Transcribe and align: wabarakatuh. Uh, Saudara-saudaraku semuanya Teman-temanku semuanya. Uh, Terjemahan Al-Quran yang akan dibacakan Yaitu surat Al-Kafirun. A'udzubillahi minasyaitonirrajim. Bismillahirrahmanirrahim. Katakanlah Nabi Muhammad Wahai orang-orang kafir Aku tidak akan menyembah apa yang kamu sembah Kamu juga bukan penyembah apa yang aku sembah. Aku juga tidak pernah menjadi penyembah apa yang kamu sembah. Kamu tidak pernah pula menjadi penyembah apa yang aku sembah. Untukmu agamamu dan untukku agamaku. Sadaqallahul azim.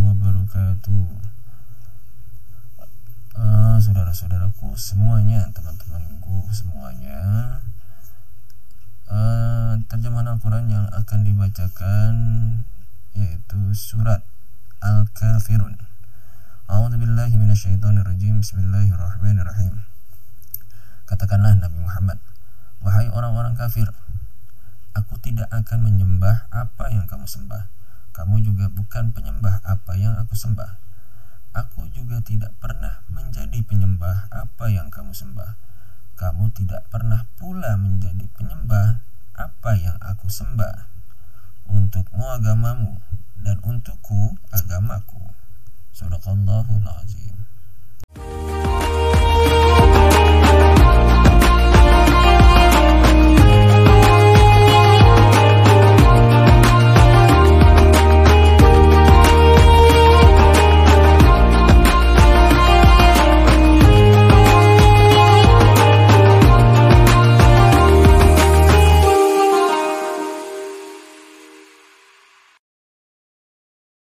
wabarakatuh. 0.00 1.04
Uh, 3.36 3.76
Saudara-saudaraku 3.76 4.72
semuanya 4.80 5.52
Teman-temanku 5.52 6.48
semuanya. 6.48 7.20
Uh, 9.04 9.76
Terjemahan 9.92 10.32
Al-Quran 10.32 10.72
yang 10.72 10.88
akan 10.88 11.20
dibacakan 11.20 12.12
Yaitu 13.12 13.60
surat 13.76 14.24
Al-Kafirun. 14.80 15.76
A'udzubillahi 16.64 17.36
minasyaitonirrajim. 17.36 18.40
Bismillahirrahmanirrahim. 18.40 19.84
Katakanlah 21.04 21.60
Nabi 21.60 21.76
Muhammad 21.76 22.16
Wahai 22.80 23.12
orang-orang 23.12 23.52
kafir 23.52 23.92
Aku 24.96 25.20
tidak 25.20 25.52
akan 25.52 25.84
menyembah 25.84 26.48
apa 26.48 26.88
yang 26.88 27.04
kamu 27.04 27.28
sembah 27.28 27.83
Kamu 28.14 28.38
juga 28.46 28.70
bukan 28.70 29.10
penyembah 29.10 29.58
apa 29.66 29.98
yang 29.98 30.14
aku 30.14 30.38
sembah. 30.38 30.78
Aku 31.54 31.90
juga 31.90 32.22
tidak 32.22 32.54
pernah 32.62 33.02
menjadi 33.10 33.58
penyembah 33.66 34.30
apa 34.30 34.70
yang 34.70 34.86
kamu 34.86 35.10
sembah. 35.10 35.58
Kamu 36.14 36.54
tidak 36.54 36.86
pernah 36.94 37.26
pula 37.34 37.74
menjadi 37.74 38.26
penyembah 38.38 39.02
apa 39.34 39.70
yang 39.74 39.98
aku 39.98 40.30
sembah. 40.30 40.86
Untukmu 41.66 42.22
agamamu 42.30 43.02
dan 43.42 43.58
untukku 43.66 44.38
agamaku. 44.54 45.18
Sadaqallahul 45.90 46.86
azim. 47.02 47.23